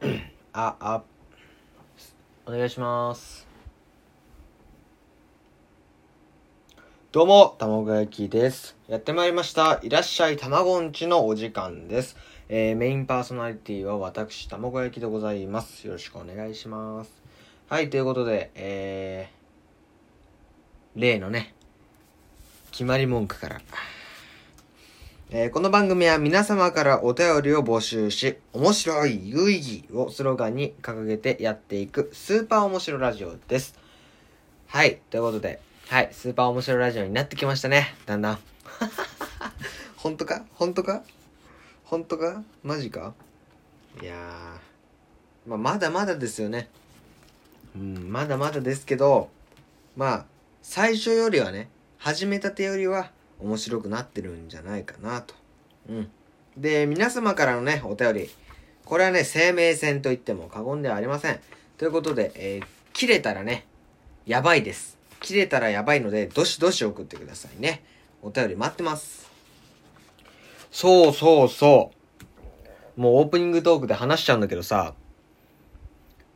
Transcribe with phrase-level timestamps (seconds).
[0.00, 1.02] あ、あ、
[2.46, 3.46] お願いします。
[7.10, 8.76] どうも、たまご焼きです。
[8.86, 9.80] やってまいりました。
[9.82, 12.16] いらっしゃい、たまごんちのお時間です。
[12.48, 15.86] えー、メインパーソナリティは私、たまご焼きでございます。
[15.86, 17.22] よろしくお願いします。
[17.68, 21.54] はい、ということで、えー、例のね、
[22.70, 23.60] 決まり文句から。
[25.30, 33.78] えーこの番組は皆様からお便りを募集し、面白い有意義をスローガンに掲げてやっていくスーパー面白ラジオです。
[34.68, 37.94] はい、ということで、はい、スーパー面白ラジオになってきましたね。
[38.06, 38.38] だんだん。
[39.98, 40.46] 本当か？
[40.54, 41.02] 本当か？
[41.84, 42.42] 本当か？
[42.62, 43.12] マジか？
[44.00, 46.70] いやー、まあ、まだまだですよね。
[47.76, 49.28] うん、まだまだですけど、
[49.94, 50.26] まあ、
[50.62, 51.68] 最初よりはね、
[51.98, 53.10] 始めたてよりは
[53.40, 55.34] 面白くなってるんじゃないかなと。
[55.88, 56.10] うん。
[56.56, 58.30] で、皆様からのね、お便り。
[58.84, 61.40] これはね、生命線と言っても過言ではありません。
[61.76, 62.66] ということで、えー
[62.98, 63.64] 切れたらね、
[64.26, 64.98] やばいです。
[65.20, 67.84] 切れたらやばいので、どしどし送ってくださいね。
[68.22, 69.30] お便り待ってます。
[70.72, 71.92] そうそうそ
[72.96, 73.00] う。
[73.00, 74.94] もうオープニングトークで話しちゃうんだけどさ、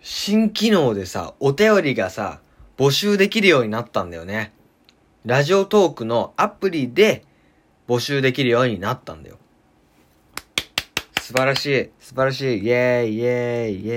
[0.00, 2.38] 新機能でさ、お便りがさ、
[2.76, 4.52] 募集できるようになったんだよね。
[5.24, 7.24] ラジオトークのアプリで
[7.86, 9.38] 募集できるようになったんだよ。
[11.20, 13.96] 素晴らしい、素晴らしい、イェーイ、イェーイ、イェーイ。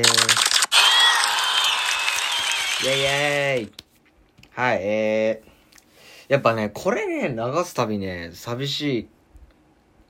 [2.84, 3.72] イェーイイェーイ。
[4.52, 9.10] はい、えー、やっぱね、これね、流すたびね、寂し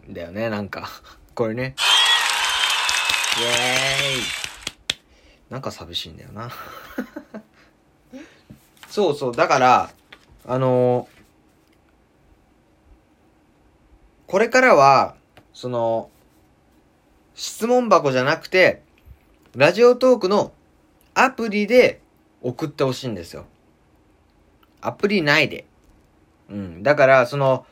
[0.05, 0.89] いんだよね、なんか。
[1.33, 1.75] これね。
[3.37, 4.23] イェーイ。
[5.49, 6.51] なんか寂しいんだよな。
[8.89, 9.89] そうそう、だから、
[10.47, 11.07] あの
[14.27, 15.15] これからは、
[15.53, 16.09] その、
[17.35, 18.81] 質問箱じゃなくて、
[19.55, 20.51] ラジオトークの
[21.13, 22.01] アプリで
[22.41, 23.45] 送ってほしいんですよ。
[24.81, 25.65] アプリ内で。
[26.49, 26.83] うん。
[26.83, 27.65] だから、その、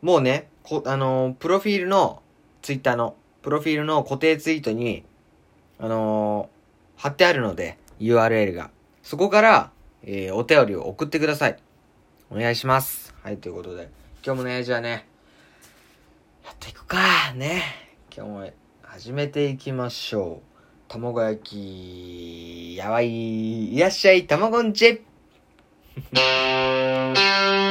[0.00, 2.22] もうね、こあのプロフィールの、
[2.62, 5.04] ツイッターの、プロフィールの固定ツイートに、
[5.78, 6.60] あのー
[7.02, 8.70] 貼ってあるので、URL が。
[9.02, 9.70] そこから、
[10.02, 11.58] えーお便りを送ってください。
[12.32, 13.12] お願いします。
[13.24, 13.88] はい、ということで。
[14.24, 15.04] 今日もね、じゃあね、
[16.44, 17.32] やっていくか。
[17.34, 17.62] ね。
[18.14, 18.50] 今日も
[18.82, 20.50] 始めていきましょう。
[20.86, 23.74] 卵焼き、やばい。
[23.74, 25.02] いらっしゃい、卵んち。
[26.12, 26.20] ど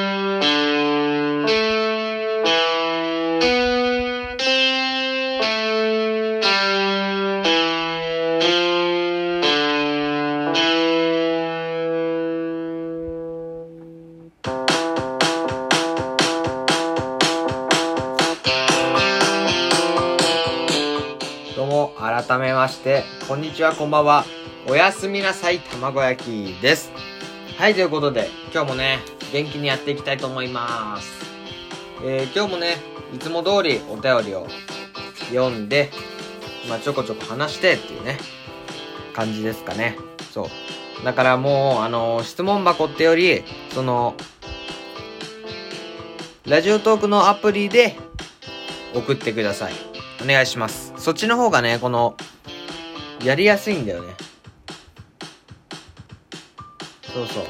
[22.50, 24.26] めまして、こんにちは、こんばんは。
[24.68, 26.92] おやすみなさい、卵焼きです。
[27.60, 29.00] はい、ということで、今日もね、
[29.32, 31.08] 元気にやっていきたいと思います。
[32.04, 32.78] えー、今日もね、
[33.14, 34.48] いつも通りお便りを
[35.32, 35.92] 読んで、
[36.68, 38.18] まあちょこちょこ話してっていうね、
[39.14, 39.96] 感じですかね。
[40.34, 40.50] そ
[41.02, 41.06] う。
[41.06, 43.44] だからもう、あの質問箱ってより、
[43.76, 44.16] その、
[46.48, 47.96] ラジオトークのアプリで
[48.96, 49.74] 送ってください。
[50.24, 50.94] お願いします。
[50.98, 52.18] そっちの方がね、この、
[53.24, 54.14] やりやすいんだよね。
[57.14, 57.44] そうそう。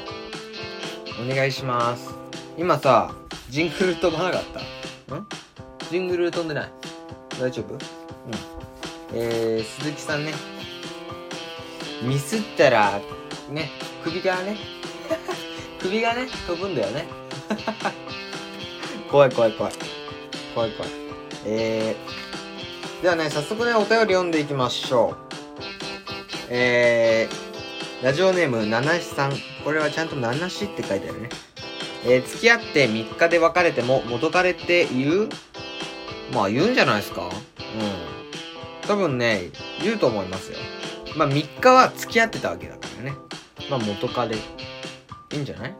[1.30, 2.14] お願いします。
[2.58, 3.14] 今さ、
[3.50, 4.44] ジングル飛ばなかっ
[5.08, 5.14] た？
[5.14, 5.28] ん？
[5.90, 6.70] ジングル飛んでない
[7.40, 7.74] 大丈夫？
[7.74, 7.80] うん。
[9.12, 10.32] えー、鈴木さんね。
[12.02, 13.00] ミスったら、
[13.50, 13.70] ね、
[14.02, 14.56] 首がね、
[15.80, 17.06] 首がね、飛ぶんだよね。
[19.10, 19.72] 怖い怖い怖い。
[20.54, 20.92] 怖い怖い。
[21.46, 25.29] えー、ではね、早速ね、お便り読んでいきましょう。
[26.52, 29.32] えー、ラジオネーム、ナナシさん。
[29.64, 31.28] これはちゃんとナナシって書いてあるね。
[32.04, 35.28] えー、付き合って3日で別れても元彼って言う？
[36.34, 37.30] まあ言うんじゃないですかうん。
[38.88, 39.50] 多分ね、
[39.80, 40.58] 言うと思いますよ。
[41.16, 43.14] まあ3日は付き合ってたわけだからね。
[43.70, 44.34] まあ元彼。
[44.34, 44.38] い
[45.32, 45.70] いんじゃない？
[45.70, 45.76] うん。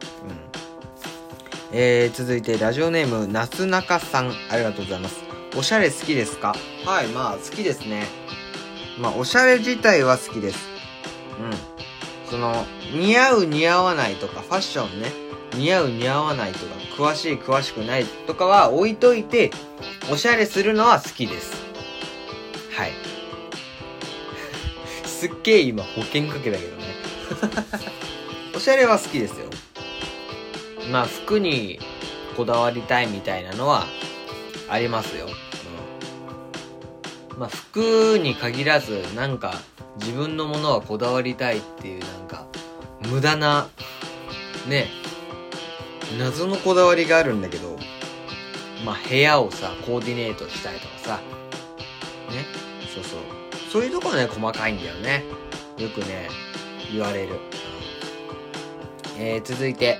[1.73, 4.33] えー、続いてラジオネーム、なすなかさん。
[4.49, 5.17] ありがとうございます。
[5.57, 6.55] おしゃれ好きですか？
[6.85, 8.05] はい、まあ好きですね。
[9.01, 10.69] まあおしゃれ自体は好きです。
[11.39, 12.29] うん。
[12.29, 15.11] その、似合う似合わないとか、ファッションね。
[15.55, 16.65] 似合う似合わないとか、
[16.95, 19.51] 詳しい詳しくないとかは置いといて、
[20.11, 21.51] おしゃれするのは好きです。
[22.71, 22.91] はい。
[25.05, 26.95] すっげえ今保険かけたけどね。
[28.55, 29.49] おしゃれは好きですよ。
[30.91, 31.79] まあ服に
[32.37, 33.85] こだわりたいみたいなのは
[34.69, 35.27] ありますよ。
[37.41, 39.55] まあ服に限らずなんか
[39.99, 42.45] 自分のものはこだわりたいっていうなんか
[43.09, 43.67] 無駄な
[44.69, 44.85] ね
[46.19, 47.79] 謎のこだわりがあるんだけど
[48.85, 51.17] まあ部屋をさコーディネートしたりとかさ
[52.29, 52.45] ね
[52.93, 53.19] そうそう。
[53.71, 55.23] そういうとこね細かいんだよね。
[55.79, 56.29] よくね
[56.91, 57.39] 言われる、
[59.17, 59.99] えー、続いて。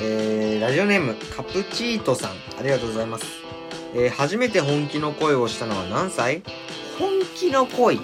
[0.00, 2.30] えー、ラジオネームカプチートさん。
[2.30, 3.26] ありがとうございます、
[3.94, 6.42] えー、初めて本気の恋をしたのは何歳？
[6.98, 8.00] 本気の恋。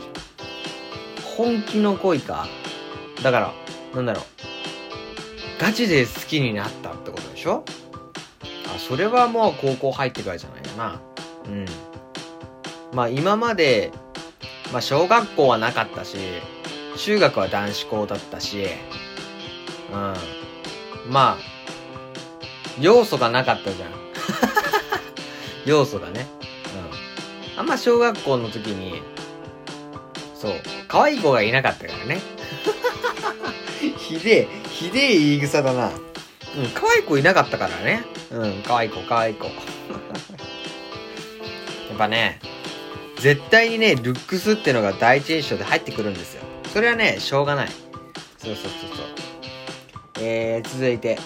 [1.37, 2.47] 本気の恋か。
[3.23, 3.53] だから
[3.95, 4.25] なんだろう。
[5.61, 7.65] ガチで好きになったってことでしょ？
[8.75, 11.01] あそれはもう高校入ってからじゃないかな。
[11.47, 11.67] うん。
[12.93, 13.93] まあ今まで
[14.73, 16.17] まあ小学校はなかったし
[16.97, 18.67] 中学は男子校だったし。
[19.93, 20.15] うん。
[21.11, 21.39] まあ
[22.81, 23.91] 要素がなかったじゃん。
[25.67, 26.27] 要素がね。
[27.55, 27.61] うん。
[27.61, 29.03] あんま小学校の時に、
[30.35, 30.53] そう、
[30.89, 32.21] 可愛い子がいなかったからね。
[33.99, 35.89] ひでえ、ひでえ言い草だな。
[35.89, 35.93] うん、
[36.75, 38.05] 可愛い子いなかったからね。
[38.31, 39.47] うん、可愛い子、可愛い子。
[39.49, 39.51] や
[41.95, 42.41] っぱね、
[43.19, 46.43] 絶対にね、ルックスってのが第一印象で入ってくるんですよ。
[46.73, 47.69] それはね、しょうがない。
[48.39, 49.07] そうそうそうそう。
[50.21, 51.19] えー、続いて、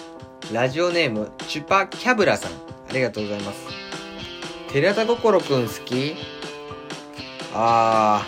[0.53, 2.51] ラジオネーム、チュパキャブラさん。
[2.51, 3.88] ありがとうございます。
[4.71, 6.15] 寺田心くん好き？
[7.53, 8.27] あ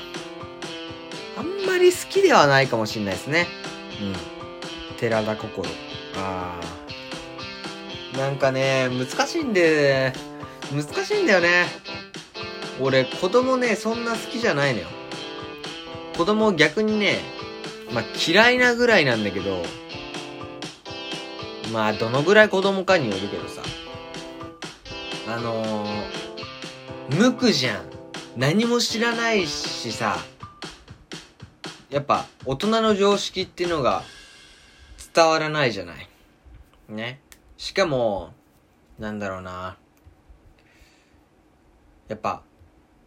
[1.36, 3.48] ー、あんまり好きではないかもしんないですね。
[4.02, 4.98] うん。
[4.98, 5.70] 寺田心。
[6.16, 8.18] あー。
[8.18, 10.14] なんかね、難しいんで、
[10.74, 11.68] 難しいんだよね。
[12.80, 14.88] 俺、子供ね、そんな好きじゃないのよ。
[16.18, 17.20] 子供逆にね、
[17.94, 19.64] まあ、嫌いなぐらいなんだけど、
[21.72, 23.62] まあ、どのぐらい子供かによるけどさ。
[25.28, 26.21] あのー、
[27.14, 27.86] 無垢じゃん。
[28.38, 30.18] 何も知らないしさ。
[31.90, 34.04] やっぱ、大人の常識っていうのが
[35.14, 36.08] 伝わらないじゃない。
[36.88, 37.20] ね。
[37.58, 38.34] しかも、
[38.98, 39.78] なんだろうな。
[42.08, 42.44] やっぱ、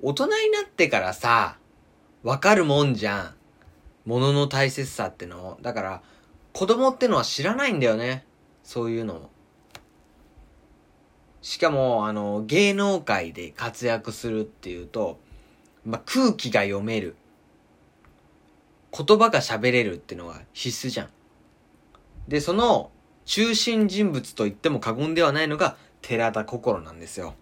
[0.03, 1.57] 大人になってからさ、
[2.23, 3.35] わかるもんじゃん。
[4.05, 5.59] 物の大切さっての。
[5.63, 6.03] だから、
[6.53, 8.27] 子供ってのは知らないんだよね。
[8.65, 9.31] そういうのも。
[11.45, 15.21] しかも、あの、芸能界で活躍するっていうと、
[15.85, 17.17] まあ、空気が読める。
[18.97, 21.11] 言葉が喋れるっていうのが必須じゃん。
[22.29, 22.91] で、その
[23.27, 27.35] 中心人物と言っても過言ではないのが寺田心なんですよ。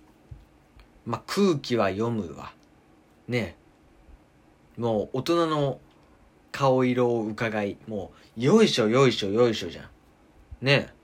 [1.06, 2.52] まあ、空気は読むわ。
[3.28, 3.54] ね
[4.76, 5.78] もう大人の
[6.50, 9.84] 顔色を伺い、もう、よいしょよいしょよいしょじゃん。
[10.60, 10.94] ねえ。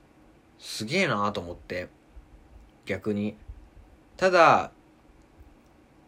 [0.59, 1.97] すげえなと思って。
[2.89, 3.35] 逆に。
[4.17, 4.71] ただ、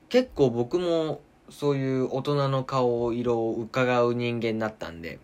[0.10, 5.20] 結構僕もそういう大人の顔色を伺う人間だったんで、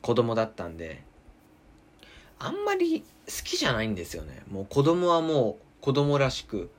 [0.00, 1.02] 子供だったんで、
[2.38, 3.06] あんまり好
[3.44, 4.42] きじゃないんですよね。
[4.50, 6.70] もう子供はもう子供らしく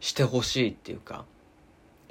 [0.00, 1.26] してほしいっていうか、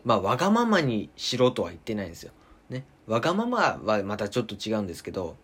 [0.05, 2.31] まあわがままにしろとは言ってないんですよ。
[2.69, 2.85] ね。
[3.07, 5.37] わがままはまたちょっと違うんですけど、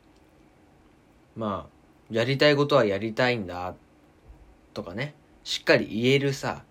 [1.36, 1.74] まあ、
[2.12, 3.74] やりたいことはやりたいんだ
[4.74, 6.64] とかねしっかり言えるさ。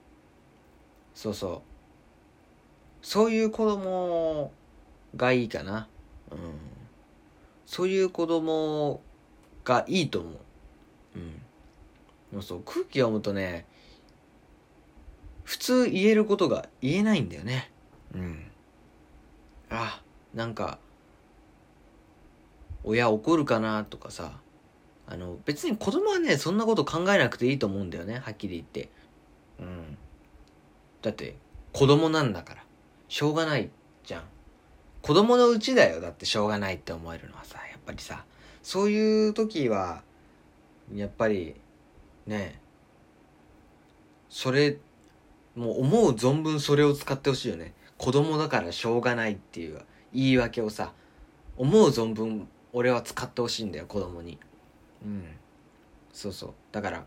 [1.14, 1.60] そうそう。
[3.02, 4.52] そういう子供
[5.16, 5.88] がいいかな。
[6.30, 6.38] うん。
[7.66, 9.00] そういう子供
[9.64, 10.32] がいいと思う。
[11.16, 11.42] うん。
[12.32, 13.66] もうそう空気読むとね
[15.44, 17.70] 普通言えることが言えないんだよね。
[18.14, 18.50] うん。
[19.70, 20.00] あ
[20.34, 20.78] なんか
[22.84, 24.32] 親怒るかなとかさ。
[25.12, 28.88] あの、別に子供はね、そんなこと考えなくていいと思うんだよね、はっきり言って。
[29.60, 29.98] うん。
[31.02, 31.36] だって、
[31.74, 32.64] 子供なんだから。
[33.08, 33.68] しょうがない
[34.06, 34.22] じゃん。
[35.02, 38.24] 子供のうちだよ、だってしょうがないって思えるのはさ、やっぱりさ、
[38.62, 40.02] そういう時は、
[40.94, 41.56] やっぱり、
[42.26, 42.58] ね、
[44.30, 44.78] それ、
[45.54, 47.74] もう思う存分それを使ってほしいよね。
[47.98, 49.82] 子供だからしょうがないっていう
[50.14, 50.94] 言い訳をさ、
[51.58, 54.38] 思う存分俺は使ってほしいんだよ、子供に。
[55.04, 55.24] うん。
[56.12, 56.54] そうそう。
[56.72, 57.04] だから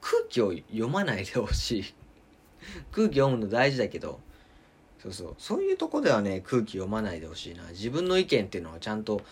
[0.00, 1.94] 空気を読まないでほしい。
[2.92, 4.20] 空気読むの大事だけど。
[4.98, 5.34] そうそう。
[5.38, 7.68] そういうとこではね空気読まないでほしいな。
[7.70, 9.22] 自分の意見っていうのはちゃんと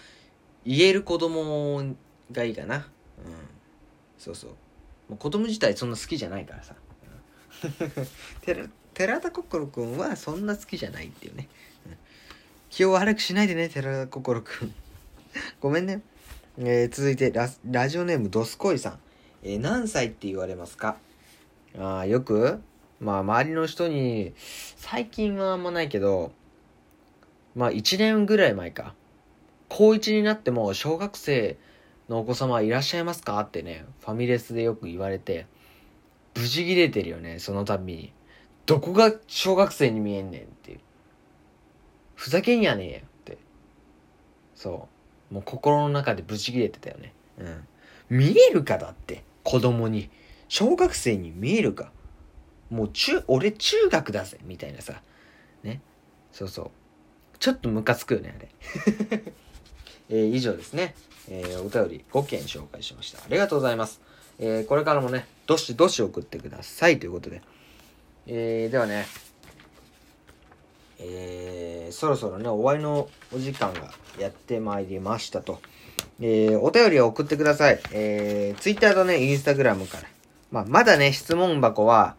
[0.65, 1.95] 言える子供
[2.33, 2.77] がいいかな。
[2.77, 2.85] うん。
[4.19, 4.51] そうそう。
[5.09, 6.75] もう子供自体そんな好きじゃないからさ。
[8.43, 11.49] 寺寺田心くんはそんな好きじゃないっていうね、
[12.69, 14.75] 気を悪くしないでね寺田心くん。
[15.61, 16.03] ごめんね。
[16.61, 18.99] えー、続いてラ、ラジオネームドスコイさん。
[19.45, 20.97] えー、何歳って言われますか？
[21.79, 22.61] あよく
[22.99, 24.35] まあ周りの人に、
[24.77, 26.33] 最近はあんまないけど、
[27.55, 28.95] まあ1年ぐらい前か。
[29.69, 31.59] 高1になっても小学生
[32.09, 33.39] のお子様いらっしゃいますか？
[33.39, 35.47] ってね、ファミレスでよく言われて、
[36.35, 38.13] 無事切れてるよね、その度に。
[38.67, 40.81] どこが小学生に見えんねんっていう。
[42.17, 43.39] ふざけんやねえよって。
[44.57, 44.98] そう。
[45.31, 47.13] もう心の中でブチ切れてたよね。
[47.39, 47.67] うん。
[48.19, 49.25] 見えるかだって。
[49.45, 50.11] 子供に。
[50.49, 51.93] 小学生に見えるか。
[52.71, 54.39] もう中、俺中学だぜ。
[54.45, 55.03] みたいなさ。
[55.63, 55.81] ね。
[56.33, 56.71] そうそう。
[57.39, 58.49] ちょっとムカつくよね、あれ。
[60.11, 60.95] えー、以上ですね。
[61.31, 63.19] えー、お便り5件紹介しました。
[63.19, 64.01] ありがとうございます。
[64.39, 67.43] えー、これからもね、どしどし送ってくださいということで。
[68.27, 69.07] えー、ではね、
[70.99, 75.61] えー、そろそろね、終わりのお時間がやってまいりましたと。
[76.21, 77.81] えー、お便りを送ってください。
[77.93, 80.05] えー、Twitter とね、Instagram から。
[80.51, 82.17] まあ、まだね、質問箱は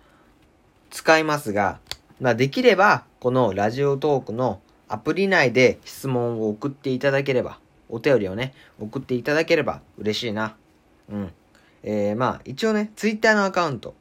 [0.91, 1.79] 使いますが、
[2.21, 7.59] まあ、できれば、このラジオトークのアプリ内で質問を送っていただければ、
[7.89, 10.55] お便りをね、送っていただければ嬉しいな。
[11.09, 11.33] うん。
[11.83, 13.95] えー、まあ、一応ね、ツイッターのアカウント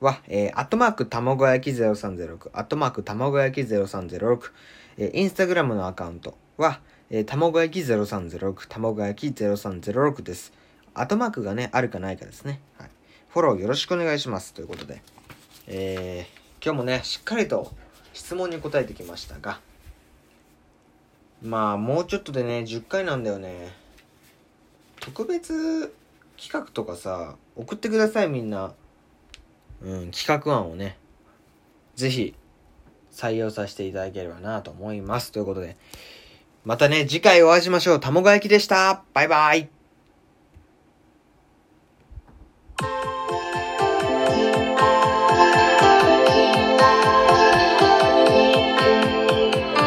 [0.00, 4.50] は、えー、アットマークたまご焼き0306、アットマークたまご焼き0306、
[4.98, 10.52] えー、インスタグラムのアカウントは、えー、たまご焼き0306、たまご焼き0306です。
[10.94, 12.60] アトマークがね、あるかないかですね。
[12.78, 12.90] はい。
[13.28, 14.54] フォローよろしくお願いします。
[14.54, 15.02] ということで、
[15.66, 17.72] えー、今日もね、しっかりと
[18.12, 19.60] 質問に答えてきましたが、
[21.42, 23.74] まあ、もうちょっとでね、10回なんだよね。
[25.00, 25.94] 特別
[26.38, 28.74] 企画とかさ、送ってくださいみんな。
[29.82, 30.96] うん、企画案をね、
[31.94, 32.34] ぜひ
[33.12, 35.32] 採用させていただければなと思います。
[35.32, 35.76] ということで、
[36.64, 38.00] またね、次回お会いしましょう。
[38.00, 39.04] たもが焼きでした。
[39.14, 39.75] バイバイ。